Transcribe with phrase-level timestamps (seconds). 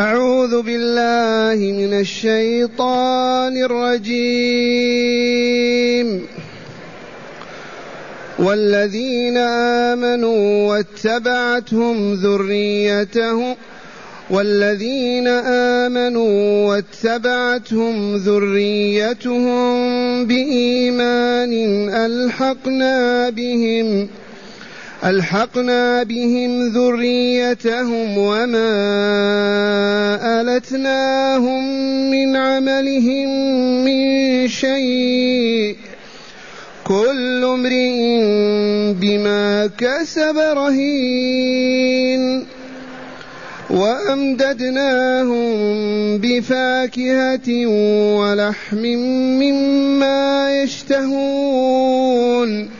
[0.00, 4.88] أعوذ بالله من الشيطان الرجيم.
[8.38, 13.56] والذين آمنوا واتبعتهم ذريتهم
[14.30, 19.76] والذين آمنوا واتبعتهم ذريتهم
[20.26, 21.52] بإيمان
[21.90, 24.08] ألحقنا بهم.
[25.04, 28.70] ألحقنا بهم ذريتهم وما
[30.40, 31.80] ألتناهم
[32.10, 33.28] من عملهم
[33.84, 35.76] من شيء.
[36.84, 38.22] كل امرئ
[39.00, 42.46] بما كسب رهين.
[43.70, 45.50] وأمددناهم
[46.18, 47.66] بفاكهة
[48.16, 48.82] ولحم
[49.40, 52.79] مما يشتهون.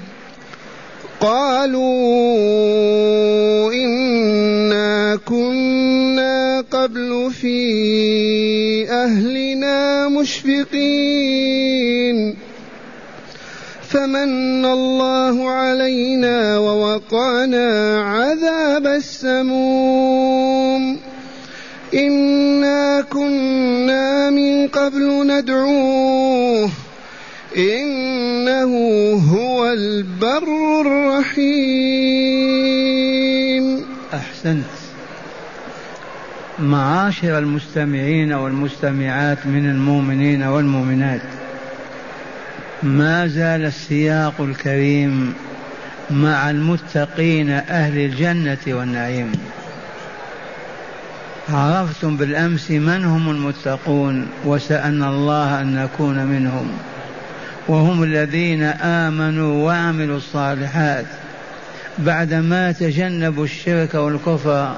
[1.21, 1.83] قالوا
[3.73, 11.57] إنا كنا قبل في أهلنا مشفقين.
[13.89, 20.97] فمن الله علينا ووقانا عذاب السموم.
[21.93, 26.69] إنا كنا من قبل ندعوه.
[27.57, 28.71] إنه
[29.31, 31.41] هو البر الرحيم.
[34.13, 34.65] أحسنت.
[36.59, 41.21] معاشر المستمعين والمستمعات من المؤمنين والمؤمنات
[42.83, 45.33] ما زال السياق الكريم
[46.11, 49.31] مع المتقين أهل الجنة والنعيم.
[51.49, 56.67] عرفتم بالأمس من هم المتقون وسألنا الله أن نكون منهم.
[57.67, 61.05] وهم الذين آمنوا وعملوا الصالحات
[61.97, 64.75] بعدما تجنبوا الشرك والكفر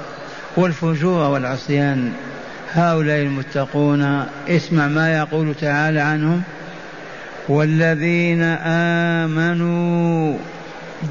[0.56, 2.12] والفجور والعصيان.
[2.72, 6.42] هؤلاء المتقون اسمع ما يقول تعالى عنهم.
[7.48, 8.42] والذين
[9.22, 10.38] آمنوا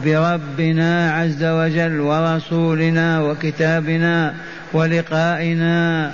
[0.06, 4.34] بربنا عز وجل ورسولنا وكتابنا
[4.74, 6.12] ولقائنا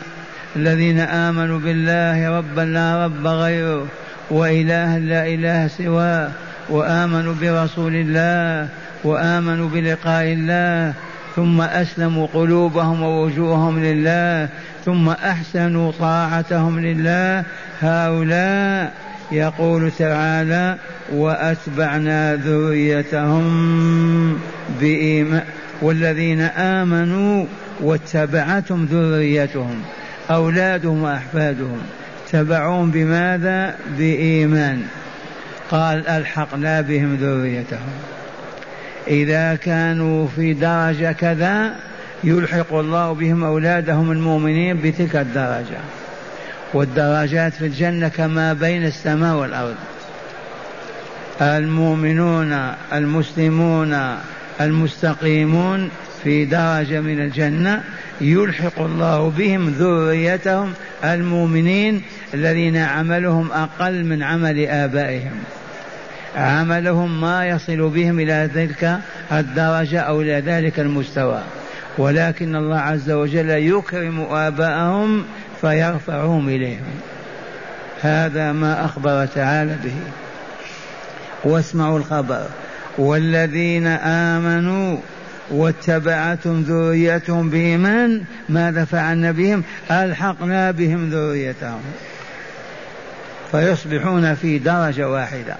[0.56, 3.88] الذين آمنوا بالله ربا لا رب غيره
[4.32, 6.30] وإله لا إله سواه
[6.70, 8.70] وآمنوا برسول الله
[9.04, 10.94] وآمنوا بلقاء الله
[11.36, 14.50] ثم أسلموا قلوبهم ووجوههم لله
[14.86, 17.44] ثم أحسنوا طاعتهم لله.
[17.82, 18.94] هؤلاء
[19.32, 20.76] يقول تعالى
[21.14, 23.44] وأتبعنا ذريتهم
[24.80, 25.44] بإيمان
[25.82, 27.46] والذين آمنوا
[27.82, 29.82] واتبعتهم ذريتهم
[30.32, 31.82] أولادهم وأحفادهم.
[32.32, 34.84] تبعون بماذا؟ بإيمان.
[35.72, 37.90] قال ألحقنا بهم ذريتهم.
[39.08, 41.76] إذا كانوا في درجة كذا
[42.24, 45.80] يلحق الله بهم أولادهم المؤمنين بتلك الدرجة.
[46.74, 49.76] والدرجات في الجنة كما بين السماء والأرض.
[51.42, 54.18] المؤمنون المسلمون
[54.62, 55.90] المستقيمون
[56.24, 57.84] في درجة من الجنة
[58.22, 62.02] يلحق الله بهم ذريتهم المؤمنين
[62.34, 65.32] الذين عملهم أقل من عمل آبائهم.
[66.36, 69.00] عملهم ما يصل بهم إلى تلك
[69.32, 71.42] الدرجة أو إلى ذلك المستوى.
[71.98, 75.26] ولكن الله عز وجل يكرم آباءهم
[75.62, 77.00] فيرفعهم إليهم.
[78.02, 79.96] هذا ما أخبر تعالى به.
[81.44, 82.46] واسمعوا الخبر.
[82.98, 84.98] والذين آمنوا
[85.52, 91.82] واتبعتهم ذريتهم بإيمان ماذا فعلنا بهم؟ ألحقنا بهم ذريتهم.
[93.52, 95.56] فيصبحون في درجة واحدة.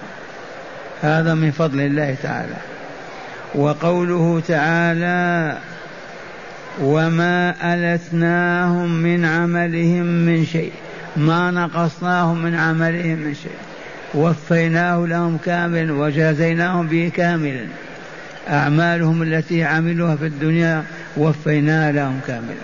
[1.02, 2.56] هذا من فضل الله تعالى.
[3.54, 5.58] وقوله تعالى
[6.80, 10.72] وما ألتناهم من عملهم من شيء.
[11.16, 13.58] ما نقصناهم من عملهم من شيء.
[14.14, 17.66] وفيناه لهم كامل وجازيناهم به كاملا.
[18.48, 20.84] أعمالهم التي عملوها في الدنيا
[21.16, 22.54] وفيناها لهم كاملا.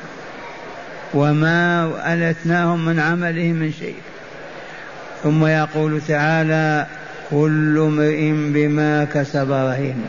[1.14, 3.96] وما ألتناهم من عملهم من شيء.
[5.23, 6.87] ثم يقول تعالى
[7.31, 10.05] كل امرئ بما كسب رهين.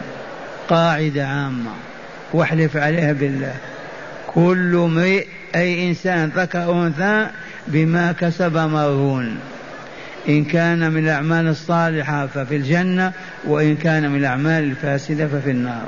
[0.70, 1.72] قاعدة عامة.
[2.34, 3.54] واحلف عليها بالله.
[4.28, 5.26] كل امرئ
[5.56, 7.28] أي إنسان ذكر أنثى
[7.68, 9.38] بما كسب مرهون.
[10.30, 13.12] إن كان من الأعمال الصالحة ففي الجنة
[13.46, 15.88] وإن كان من الأعمال الفاسدة ففي النار.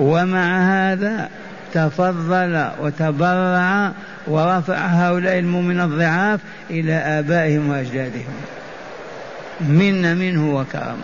[0.00, 1.28] ومع هذا
[1.72, 3.92] تفضل وتبرع
[4.26, 6.40] ورفع هؤلاء المؤمنين الضعاف
[6.70, 8.34] إلى آبائهم وأجدادهم.
[9.60, 10.98] من منه وكرم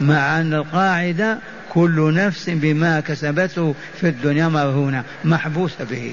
[0.00, 1.38] مع أن القاعدة
[1.68, 6.12] كل نفس بما كسبته في الدنيا مرهونة محبوسة به.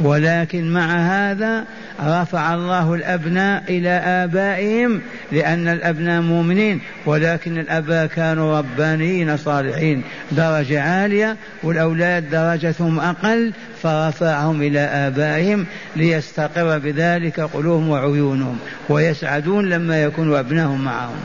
[0.00, 1.64] ولكن مع هذا
[2.00, 5.00] رفع الله الأبناء إلى آبائهم
[5.32, 10.02] لأن الأبناء مؤمنين ولكن الآباء كانوا ربانيين صالحين.
[10.32, 13.52] درجة عالية والأولاد درجتهم أقل
[13.82, 18.58] فرفعهم إلى آبائهم ليستقر بذلك قلوبهم وعيونهم
[18.88, 21.20] ويسعدون لما يكون أبنائهم معهم.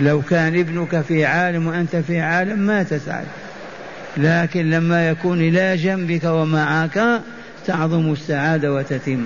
[0.00, 3.24] لو كان ابنك في عالم وأنت في عالم ما تسعد.
[4.16, 7.20] لكن لما يكون إلى جنبك ومعك
[7.66, 9.24] تعظم السعادة وتتم.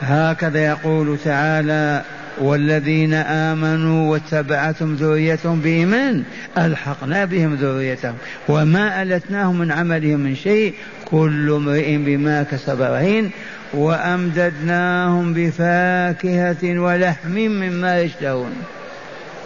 [0.00, 2.02] هكذا يقول تعالى
[2.38, 6.22] والذين آمنوا واتبعتهم ذريتهم بإيمان
[6.58, 8.14] ألحقنا بهم ذريتهم
[8.48, 10.74] وما ألتناهم من عملهم من شيء
[11.04, 13.30] كل امرئ بما كسب رهين
[13.74, 18.52] وأمددناهم بفاكهة ولحم مما يشتهون.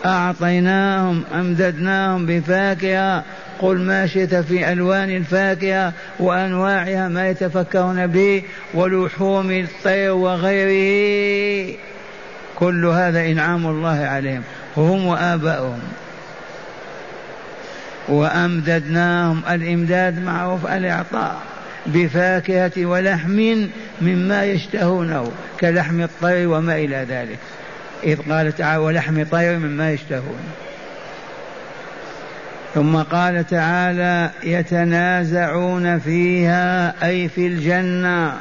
[0.06, 3.25] أعطيناهم أمددناهم بفاكهة؟
[3.59, 8.43] قل ما شئت في ألوان الفاكهة وأنواعها ما يتفكرون به
[8.75, 11.75] ولحوم الطير وغيره.
[12.56, 14.43] كل هذا إنعام الله عليهم.
[14.77, 15.81] هم وآباؤهم.
[18.09, 21.37] وأمددناهم الإمداد معروف الإعطاء
[21.87, 23.67] بفاكهة ولحم
[24.01, 27.39] مما يشتهونه كلحم الطير وما إلى ذلك.
[28.05, 30.41] إذ قال تعالى ولحم طير مما يشتهون.
[32.75, 38.33] ثم قال تعالى يتنازعون فيها أي في الجنة.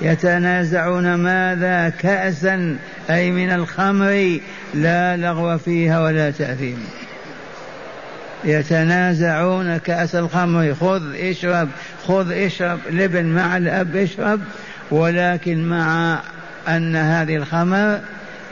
[0.00, 2.76] يتنازعون ماذا كأسا
[3.10, 4.38] أي من الخمر
[4.74, 6.84] لا لغو فيها ولا تأثيم.
[8.44, 10.74] يتنازعون كأس الخمر.
[10.80, 11.68] خذ اشرب
[12.06, 14.40] خذ اشرب لبن مع الأب اشرب
[14.90, 16.18] ولكن مع
[16.68, 18.00] أن هذه الخمر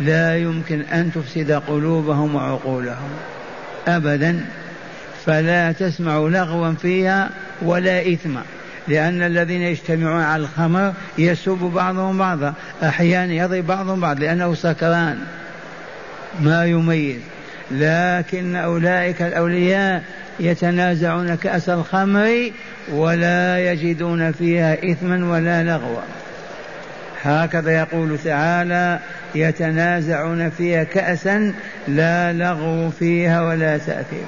[0.01, 3.11] لا يمكن أن تفسد قلوبهم وعقولهم
[3.89, 4.45] أبدا
[5.27, 7.31] فلا تسمع لغوا فيها
[7.63, 8.39] ولا إثم
[8.89, 15.19] لأن الذين يجتمعون على الخمر يسب بعضهم بعضا أحيانا يضرب بعضهم بعض لأنه سكران.
[16.41, 17.21] ما يميز.
[17.71, 20.03] لكن أولئك الأولياء
[20.41, 22.51] يتنازعون كأس الخمر
[22.93, 26.01] ولا يجدون فيها إثما ولا لغوا.
[27.23, 28.99] هكذا يقول تعالى
[29.35, 31.55] يتنازعون فيها كأسا
[31.89, 34.25] لا لغو فيها ولا تأثير.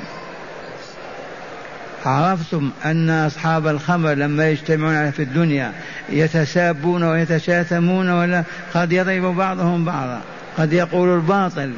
[2.07, 5.73] عرفتم أن أصحاب الخمر لما يجتمعون في الدنيا
[6.09, 10.21] يتسابون ويتشاتمون ولا قد يضرب بعضهم بعضا
[10.59, 11.73] قد يقول الباطل.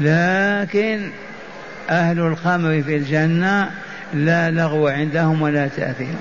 [0.00, 1.10] لكن
[1.90, 3.70] أهل الخمر في الجنة
[4.14, 6.14] لا لغو عندهم ولا تأثير.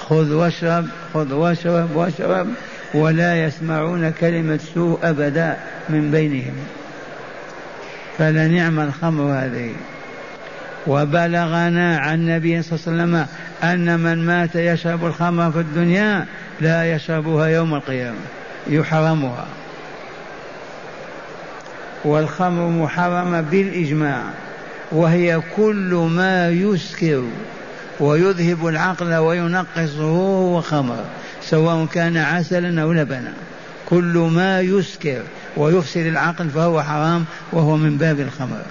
[0.00, 2.46] خذ واشرب خذ واشرب واشرب.
[2.94, 5.56] ولا يسمعون كلمة سوء أبدا
[5.88, 6.54] من بينهم.
[8.18, 9.72] فلنعم الخمر هذه.
[10.86, 13.26] وبلغنا عن النبي صلى الله عليه وسلم
[13.62, 16.26] أن من مات يشرب الخمر في الدنيا
[16.60, 18.18] لا يشربها يوم القيامة
[18.66, 19.46] يحرمها.
[22.04, 24.22] والخمر محرمة بالإجماع
[24.92, 27.22] وهي كل ما يسكر
[28.00, 31.04] ويذهب العقل وينقصه هو خمر.
[31.50, 33.32] سواء كان عسلا أو لبنا.
[33.88, 35.22] كل ما يسكر
[35.56, 38.62] ويفسد العقل فهو حرام وهو من باب الخمر.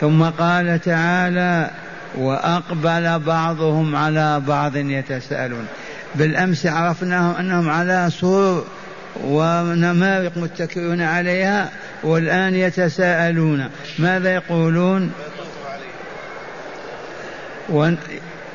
[0.00, 1.70] ثم قال تعالى
[2.14, 5.66] وأقبل بعضهم على بعض يتساءلون.
[6.14, 8.66] بالأمس عرفناهم أنهم على سرور
[9.24, 11.70] ونمارق متكئون عليها
[12.02, 13.68] والآن يتساءلون.
[13.98, 15.12] ماذا يقولون؟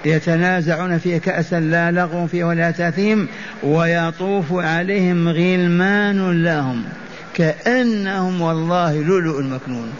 [0.05, 3.27] يتنازعون فيه كأسا لا لغو فيه ولا تأثيم
[3.63, 6.83] ويطوف عليهم غلمان لهم
[7.33, 9.93] كأنهم والله لؤلؤ مكنون.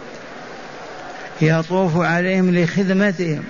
[1.42, 3.42] يطوف عليهم لخدمتهم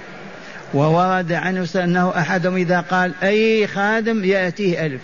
[0.75, 5.01] وورد عنه أنه أحدهم إذا قال أي خادم يأتيه ألف.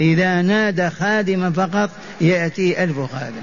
[0.00, 3.42] إذا نادى خادما فقط يأتيه ألف خادم.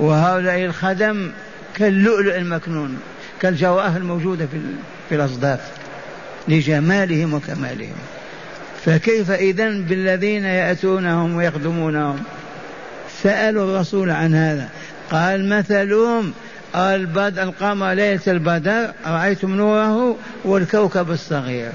[0.00, 1.30] وهؤلاء الخدم
[1.74, 2.98] كاللؤلؤ المكنون
[3.40, 4.56] كالجواهر الموجودة في
[5.08, 5.60] في الأصداف
[6.48, 7.96] لجمالهم وكمالهم.
[8.84, 12.22] فكيف إذا بالذين يأتونهم ويخدمونهم؟
[13.22, 14.68] سألوا الرسول عن هذا
[15.10, 16.32] قال مثلهم
[16.76, 21.70] البدر القمر ليلة البدر رأيتم نوره والكوكب الصغير.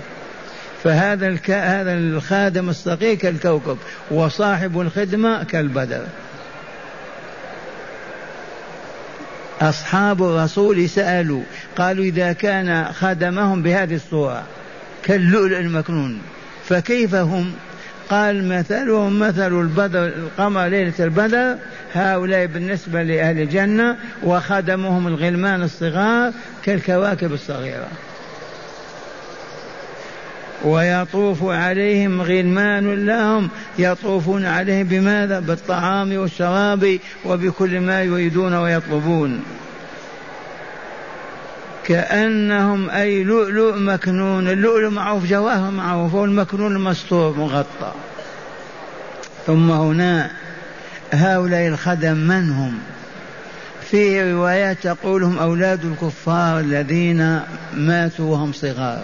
[0.84, 1.52] فهذا الك...
[1.52, 3.78] هذا الخادم الصغير كالكوكب
[4.12, 6.06] وصاحب الخدمة كالبدر.
[9.62, 11.44] أصحاب الرسول سألوا
[11.78, 14.44] قالوا إذا كان خدمهم بهذه الصورة
[15.04, 16.22] كاللؤلؤ المكنون
[16.66, 17.54] فكيف هم؟
[18.10, 21.56] قال مثلهم مثل البدر القمر ليلة البدر
[21.94, 26.32] هؤلاء بالنسبة لأهل الجنة وخدمهم الغلمان الصغار
[26.64, 27.88] كالكواكب الصغيرة.
[30.66, 33.50] ويطوف عليهم غلمان لهم
[33.80, 39.44] يطوفون عليهم بماذا؟ بالطعام والشراب وبكل ما يريدون ويطلبون.
[41.90, 47.94] كأنهم أي لؤلؤ مكنون اللؤلؤ معروف جواهر معروف والمكنون المستور مغطى.
[49.48, 50.32] ثم هنا
[51.14, 52.80] هؤلاء الخدم من هم؟
[53.82, 57.40] في روايات تقول هم أولاد الكفار الذين
[57.74, 59.04] ماتوا وهم صغار.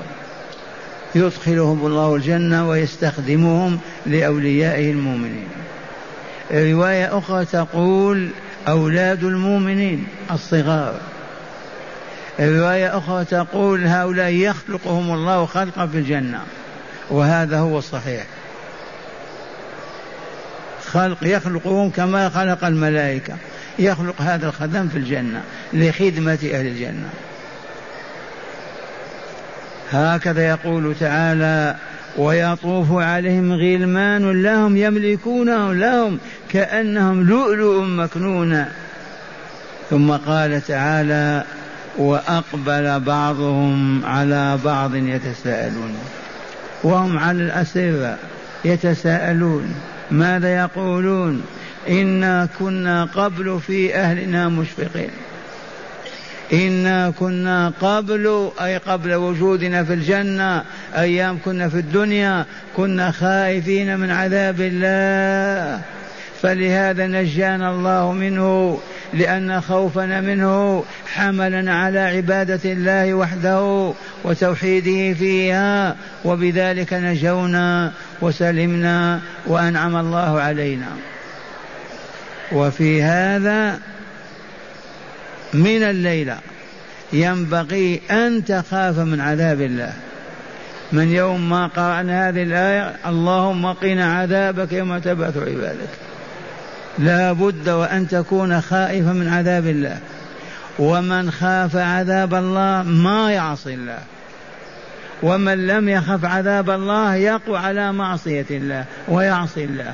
[1.15, 5.47] يدخلهم الله الجنة ويستخدمهم لأوليائه المؤمنين.
[6.51, 8.29] رواية أخرى تقول
[8.67, 10.99] أولاد المؤمنين الصغار.
[12.39, 16.41] رواية أخرى تقول هؤلاء يخلقهم الله خلقا في الجنة
[17.09, 18.23] وهذا هو الصحيح.
[20.85, 23.33] خلق يخلقهم كما خلق الملائكة
[23.79, 25.41] يخلق هذا الخدم في الجنة
[25.73, 27.09] لخدمة أهل الجنة.
[29.91, 31.75] هكذا يقول تعالى
[32.17, 38.65] ويطوف عليهم غلمان لهم يملكونه لهم كأنهم لؤلؤ مكنون.
[39.89, 41.43] ثم قال تعالى
[41.97, 45.95] وأقبل بعضهم على بعض يتساءلون.
[46.83, 48.17] وهم على الأسرة
[48.65, 49.75] يتساءلون.
[50.11, 51.43] ماذا يقولون؟
[51.89, 55.09] إنا كنا قبل في أهلنا مشفقين.
[56.53, 60.63] إنا كنا قبل أي قبل وجودنا في الجنة
[60.95, 65.81] أيام كنا في الدنيا كنا خائفين من عذاب الله.
[66.41, 68.79] فلهذا نجانا الله منه
[69.15, 73.93] لأن خوفنا منه حملنا على عبادة الله وحده
[74.23, 75.95] وتوحيده فيها
[76.25, 77.91] وبذلك نجونا
[78.21, 80.87] وسلمنا وأنعم الله علينا.
[82.51, 83.79] وفي هذا
[85.53, 86.37] من الليلة
[87.13, 89.93] ينبغي أن تخاف من عذاب الله.
[90.91, 96.04] من يوم ما قرأنا هذه الآية اللهم قنا عذابك يوم تبعث عبادك.
[96.99, 99.97] لا بد وأن تكون خائفا من عذاب الله.
[100.79, 103.99] ومن خاف عذاب الله ما يعصي الله.
[105.23, 109.93] ومن لم يخف عذاب الله يقع على معصية الله ويعصي الله.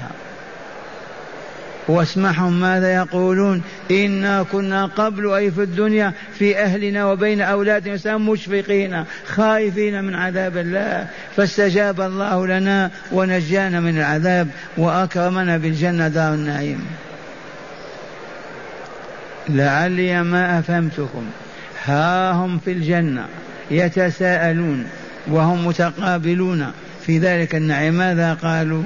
[1.92, 3.62] واسمعهم ماذا يقولون.
[3.92, 11.08] إنا كنا قبل أي في الدنيا في أهلنا وبين أولادنا مشفقين خائفين من عذاب الله.
[11.36, 16.86] فاستجاب الله لنا ونجانا من العذاب وأكرمنا بالجنة دار النعيم.
[19.50, 21.26] لعلي ما أفهمتكم.
[21.86, 23.26] ها هم في الجنة
[23.72, 24.86] يتساءلون
[25.28, 26.72] وهم متقابلون
[27.06, 27.94] في ذلك النعيم.
[27.94, 28.84] ماذا قالوا؟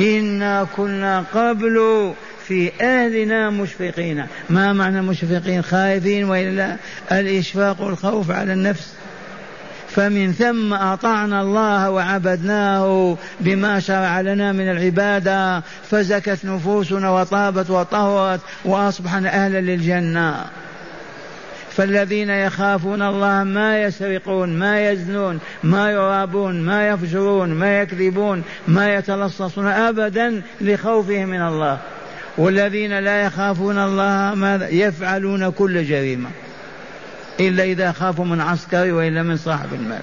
[0.00, 2.12] إنا كنا قبل
[2.46, 4.26] في أهلنا مشفقين.
[4.50, 6.76] ما معنى مشفقين؟ خائفين وإلا
[7.12, 8.94] الإشفاق والخوف على النفس.
[9.88, 19.28] فمن ثم أطعنا الله وعبدناه بما شرع لنا من العبادة فزكت نفوسنا وطابت وطهرت وأصبحنا
[19.28, 20.44] أهلا للجنة.
[21.70, 29.66] فالذين يخافون الله ما يسرقون ما يزنون ما يرابون ما يفجرون ما يكذبون ما يتلصصون
[29.66, 31.78] ابدا لخوفهم من الله.
[32.38, 36.30] والذين لا يخافون الله ماذا؟ يفعلون كل جريمة.
[37.40, 40.02] إلا إذا خافوا من عسكري وإلا من صاحب المال.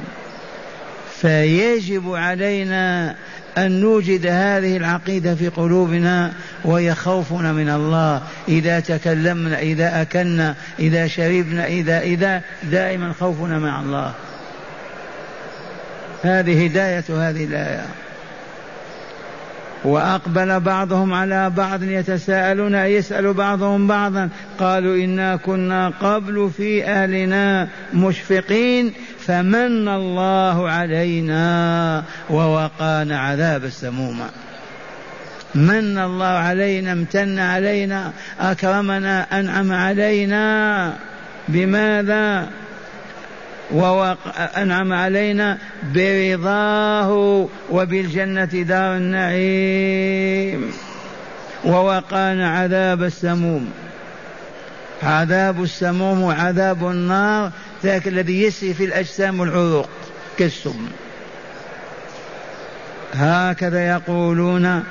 [1.22, 3.16] فيجب علينا
[3.58, 6.34] أن نوجد هذه العقيدة في قلوبنا
[6.64, 8.22] وهي خوفنا من الله.
[8.48, 14.14] إذا تكلمنا إذا أكلنا إذا شربنا إذا إذا دائما خوفنا مع الله.
[16.24, 17.86] هذه هداية هذه الآية.
[19.88, 24.30] وأقبل بعضهم على بعض يتساءلون يسأل بعضهم بعضا؟
[24.60, 34.22] قالوا إنا كنا قبل في أهلنا مشفقين فمن الله علينا ووقانا عذاب السموم.
[35.56, 40.94] من الله علينا امتن علينا أكرمنا أنعم علينا.
[41.48, 42.48] بماذا؟
[43.72, 45.58] وأنعم علينا
[45.96, 50.72] برضاه وبالجنة دار النعيم.
[51.66, 53.72] ووقانا عذاب السموم.
[55.04, 57.52] عذاب السموم وعذاب النار
[57.84, 59.90] ذاك الذي يسري في الأجسام والعروق
[60.38, 60.88] كالسم.
[63.14, 64.84] هكذا يقولون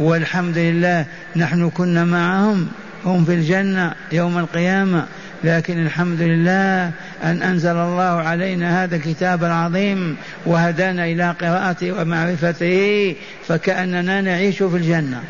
[0.00, 2.68] والحمد لله نحن كنا معهم
[3.04, 5.06] هم في الجنة يوم القيامة.
[5.44, 6.90] لكن الحمد لله
[7.24, 13.16] أن أنزل الله علينا هذا الكتاب العظيم وهدانا إلى قراءته ومعرفته
[13.48, 15.22] فكأننا نعيش في الجنة.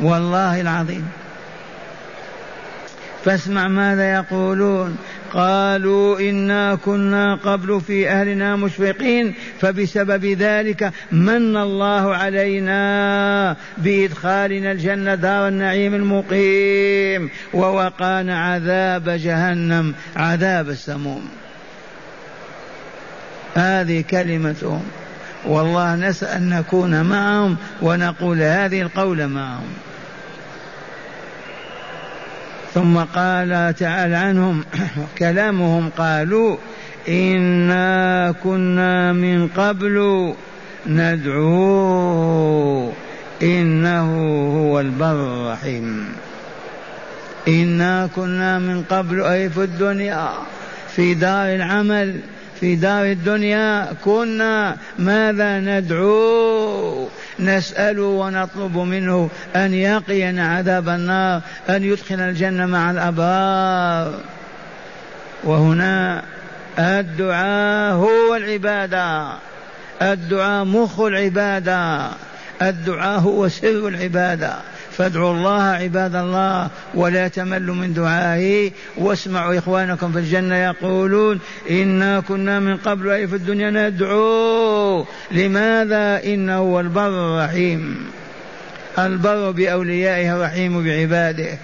[0.00, 1.08] والله العظيم.
[3.24, 4.96] فاسمع ماذا يقولون.
[5.34, 15.48] قالوا إنا كنا قبل في أهلنا مشفقين فبسبب ذلك من الله علينا بإدخالنا الجنة دار
[15.48, 21.28] النعيم المقيم ووقانا عذاب جهنم عذاب السموم.
[23.54, 24.82] هذه كلمتهم.
[25.46, 29.68] والله نسأل أن نكون معهم ونقول هذه القول معهم.
[32.74, 34.64] ثم قال تعالى عنهم.
[35.18, 36.56] كلامهم قالوا
[37.08, 40.34] إنا كنا من قبل
[40.86, 42.92] ندعوه
[43.42, 44.06] إنه
[44.58, 46.06] هو البر الرحيم.
[47.48, 50.28] إنا كنا من قبل أي في الدنيا
[50.96, 52.20] في دار العمل
[52.64, 57.08] في دار الدنيا كنا ماذا ندعو؟
[57.40, 64.20] نسأل ونطلب منه أن يقينا عذاب النار أن يدخل الجنة مع الأبرار.
[65.44, 66.22] وهنا
[66.78, 69.28] الدعاء هو العبادة.
[70.02, 72.08] الدعاء مخ العبادة.
[72.62, 74.54] الدعاء هو سر العبادة.
[74.96, 78.70] فادعوا الله عباد الله ولا تملوا من دعائه.
[78.96, 85.06] واسمعوا إخوانكم في الجنة يقولون إنا كنا من قبل أي في الدنيا ندعو.
[85.30, 88.10] لماذا؟ إنه هو البر الرحيم.
[88.98, 91.58] البر بأوليائه الرحيم بعباده.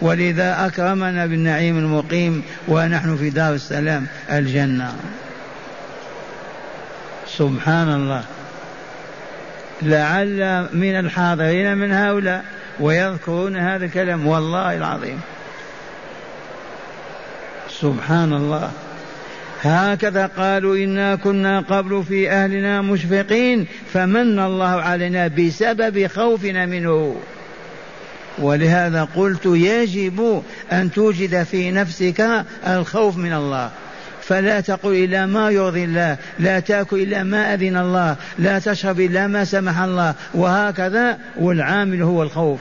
[0.00, 4.92] ولذا أكرمنا بالنعيم المقيم ونحن في دار السلام الجنة.
[7.26, 8.24] سبحان الله.
[9.82, 12.44] لعل من الحاضرين من هؤلاء
[12.80, 15.20] ويذكرون هذا الكلام والله العظيم.
[17.80, 18.70] سبحان الله
[19.62, 27.16] هكذا قالوا إنا كنا قبل في أهلنا مشفقين فمن الله علينا بسبب خوفنا منه.
[28.38, 33.70] ولهذا قلت يجب أن توجد في نفسك الخوف من الله.
[34.30, 39.26] فلا تقل إلا ما يرضي الله لا تأكل إلا ما أذن الله لا تشرب إلا
[39.26, 42.60] ما سمح الله وهكذا والعامل هو الخوف.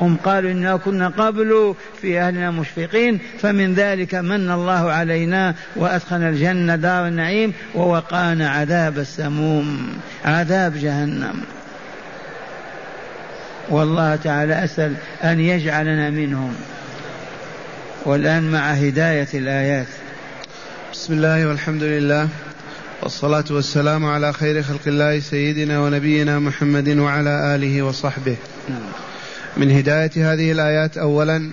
[0.00, 6.76] هم قالوا إنا كنا قبل في أهلنا مشفقين فمن ذلك من الله علينا وأدخلنا الجنة
[6.76, 11.42] دار النعيم ووقانا عذاب السموم عذاب جهنم.
[13.68, 16.54] والله تعالى أسأل أن يجعلنا منهم.
[18.04, 19.86] والآن مع هداية الآيات.
[20.96, 22.28] بسم الله والحمد لله
[23.02, 28.36] والصلاة والسلام على خير خلق الله سيدنا ونبينا محمد وعلى آله وصحبه.
[29.56, 31.50] من هداية هذه الآيات أولا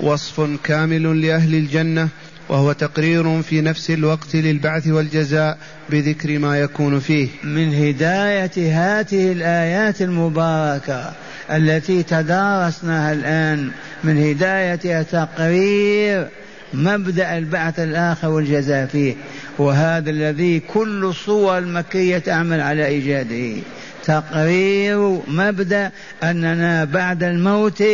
[0.00, 2.08] وصف كامل لأهل الجنة
[2.48, 5.58] وهو تقرير في نفس الوقت للبعث والجزاء
[5.90, 11.12] بذكر ما يكون فيه من هداية هذه الآيات المباركة
[11.50, 13.70] التي تدارسناها الآن
[14.04, 16.28] من هدايتها تقرير
[16.74, 19.14] مبدأ البعث الآخر والجزاء فيه.
[19.58, 23.62] وهذا الذي كل الصور المكية تعمل على إيجاده.
[24.04, 25.90] تقرير مبدأ
[26.22, 27.84] أننا بعد الموت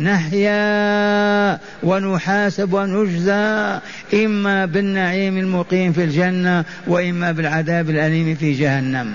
[0.00, 3.78] نحيا ونحاسب ونجزى
[4.14, 9.12] إما بالنعيم المقيم في الجنة وإما بالعذاب الأليم في جهنم.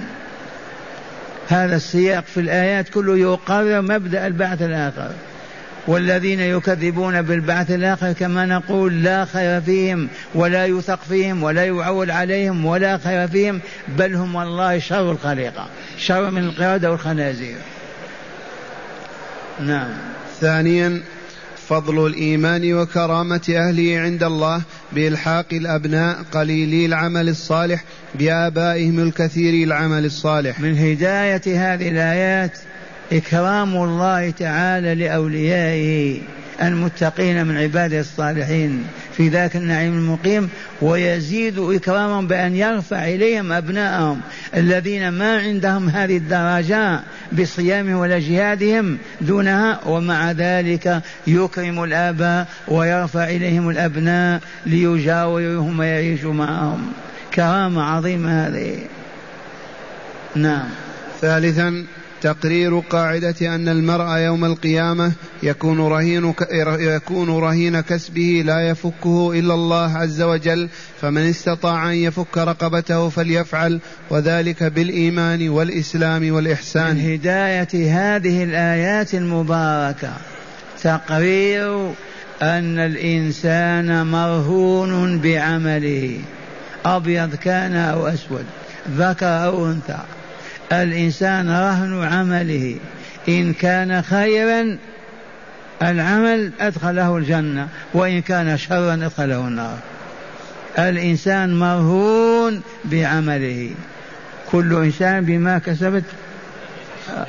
[1.48, 5.12] هذا السياق في الآيات كله يقرر مبدأ البعث الآخر.
[5.90, 12.66] والذين يكذبون بالبعث الآخر كما نقول لا خير فيهم ولا يثق فيهم ولا يعول عليهم
[12.66, 13.60] ولا خير فيهم
[13.98, 15.68] بل هم والله شر الخليقة.
[15.98, 17.58] شر من القردة والخنازير.
[19.60, 19.90] نعم.
[20.42, 21.02] ثانيا
[21.68, 27.84] فضل الإيمان وكرامة أهله عند الله بإلحاق الأبناء قليلي العمل الصالح
[28.16, 30.60] بآبائهم الكثير العمل الصالح.
[30.60, 31.42] من هداية
[31.74, 32.60] هذه الآيات
[33.12, 36.20] إكرام الله تعالى لأوليائه
[36.62, 38.84] المتقين من عباده الصالحين
[39.18, 40.50] في ذاك النعيم المقيم
[40.82, 44.22] ويزيد إكرامهم بأن يرفع إليهم أبناءهم
[44.56, 47.00] الذين ما عندهم هذه الدرجة
[47.32, 56.92] بصيامهم ولا جهادهم دونها ومع ذلك يكرم الآباء ويرفع إليهم الأبناء ليجاورهم ويعيشوا معهم.
[57.34, 58.78] كرامة عظيمة هذه.
[60.36, 60.70] نعم.
[61.22, 61.86] ثالثا
[62.22, 65.12] تقرير قاعدة أن المرء يوم القيامة
[65.44, 66.34] يكون رهين
[66.80, 70.70] يكون رهين كسبه لا يفكه إلا الله عز وجل
[71.02, 73.80] فمن استطاع أن يفك رقبته فليفعل
[74.10, 77.00] وذلك بالإيمان والإسلام والإحسان.
[77.00, 80.14] هداية هذه الآيات المباركة
[80.84, 81.92] تقرير
[82.42, 86.18] أن الإنسان مرهون بعمله
[86.86, 88.46] أبيض كان أو أسود
[88.98, 90.19] ذكر أو أنثى.
[90.72, 92.78] الإنسان رهن عمله.
[93.30, 94.78] إن كان خيرا
[95.82, 99.78] العمل أدخله الجنة وإن كان شرا أدخله النار.
[100.80, 103.72] الإنسان مرهون بعمله.
[104.52, 106.04] كل إنسان بما كسبت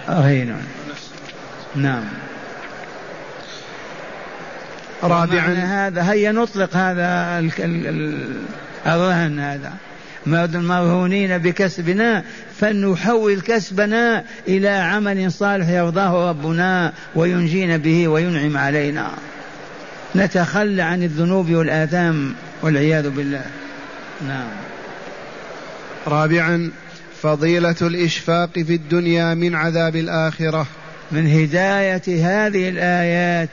[0.08, 0.56] رهين.
[1.76, 2.04] نعم.
[5.02, 5.54] رابعا.
[5.54, 7.38] هذا هيا نطلق هذا
[8.86, 9.72] الرهن هذا.
[10.26, 12.24] مرهونين بكسبنا
[12.60, 19.10] فلنحول كسبنا إلى عمل صالح يرضاه ربنا وينجينا به وينعم علينا.
[20.16, 23.44] نتخلى عن الذنوب والآثام والعياذ بالله.
[24.28, 24.48] نعم.
[26.06, 26.70] رابعا
[27.22, 30.66] فضيلة الإشفاق في الدنيا من عذاب الآخرة.
[31.12, 33.48] من هداية هذه الآيات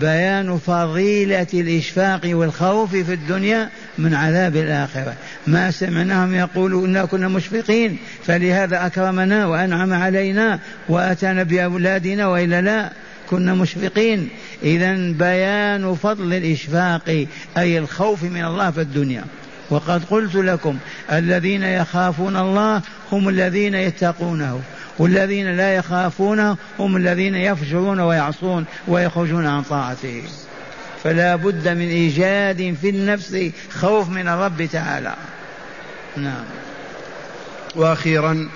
[0.00, 5.14] بيان فضيلة الإشفاق والخوف في الدنيا من عذاب الآخرة.
[5.46, 12.90] ما سمعناهم يقولوا إنا كنا مشفقين فلهذا أكرمنا وأنعم علينا وأتانا بأولادنا وإلا لا
[13.30, 14.28] كنا مشفقين.
[14.62, 17.26] إذا بيان فضل الإشفاق
[17.58, 19.24] أي الخوف من الله في الدنيا.
[19.70, 20.78] وقد قلت لكم
[21.12, 24.60] الذين يخافون الله هم الذين يتقونه.
[24.98, 30.22] والذين لا يخافون هم الذين يفجرون ويعصون ويخرجون عن طاعته.
[31.04, 35.14] فلا بد من إيجاد في النفس خوف من الرب تعالى.
[36.16, 36.44] نعم.
[37.76, 38.48] وأخيرا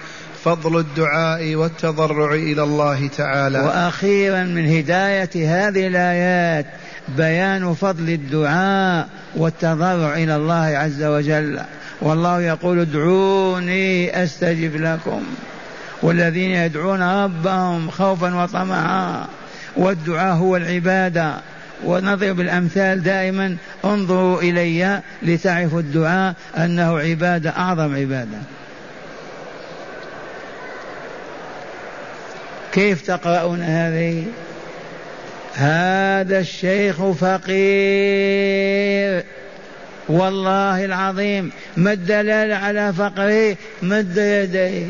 [0.45, 3.61] فضل الدعاء والتضرع إلى الله تعالى.
[3.61, 6.67] وأخيرا من هداية هذه الآيات
[7.09, 11.61] بيان فضل الدعاء والتضرع إلى الله عز وجل.
[12.01, 15.23] والله يقول ادعوني أستجب لكم.
[16.03, 19.27] والذين يدعون ربهم خوفا وطمعا.
[19.77, 21.35] والدعاء هو العبادة.
[21.85, 23.57] ونضرب الامثال دائما.
[23.85, 26.35] انظروا إلي لتعرفوا الدعاء.
[26.57, 28.39] أنه عبادة أعظم عبادة.
[32.73, 34.25] كيف تقرؤون هذه؟
[35.55, 37.49] هذا الشيخ فقير.
[40.09, 41.51] والله العظيم.
[41.77, 43.57] ما الدلالة على فقره.
[43.83, 44.87] مد يديه.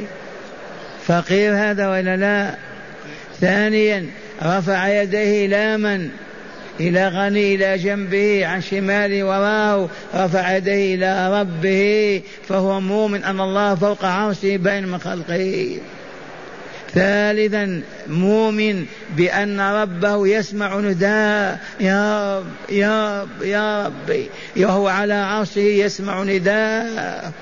[1.08, 2.54] فقير هذا ولا لا
[3.40, 4.06] ثانيا
[4.42, 6.08] رفع يديه إلى من
[6.80, 13.74] إلى غني إلى جنبه عن شماله وراه رفع يديه إلى ربه فهو مؤمن أن الله
[13.74, 15.76] فوق عرشه بين من خلقه
[16.94, 25.60] ثالثا مؤمن بأن ربه يسمع نداء يا رب يا رب يا ربي وهو على عرشه
[25.60, 27.32] يسمع نداء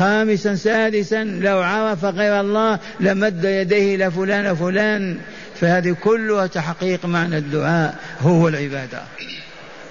[0.00, 5.18] خامسا سادسا لو عرف غير الله لمد يديه إلى فلان فلان
[5.60, 9.02] فهذه كلها تحقيق معنى الدعاء هو العبادة.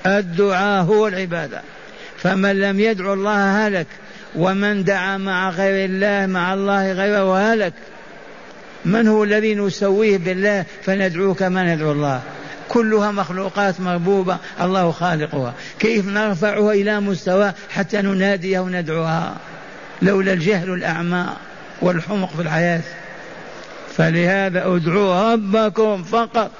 [0.05, 1.61] الدعاء هو العبادة.
[2.17, 3.87] فمن لم يدعو الله هلك
[4.35, 7.73] ومن دعا مع غير الله مع الله غيره هلك
[8.85, 12.21] من هو الذي نسويه بالله فندعوه كما ندعو الله؟
[12.69, 15.53] كلها مخلوقات مربوبة الله خالقها.
[15.79, 19.37] كيف نرفعها إلى مستوى حتى نناديها وندعوها؟
[20.01, 21.25] لولا الجهل الأعمى
[21.81, 22.81] والحمق في الحياة.
[23.95, 26.51] فلهذا ادعوا ربكم فقط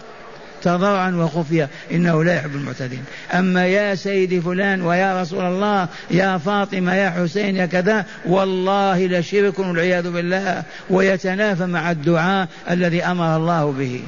[0.62, 3.04] تضرعا وخفيا إنه لا يحب المعتدين.
[3.34, 9.60] أما يا سيدي فلان ويا رسول الله يا فاطمة يا حسين يا كذا والله لشرك
[9.60, 14.04] والعياذ بالله ويتنافى مع الدعاء الذي أمر الله به.